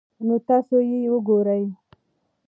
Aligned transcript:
نو 0.25 0.35
تاسي 0.47 0.77
ئې 0.89 1.09
وګورئ 1.13 1.63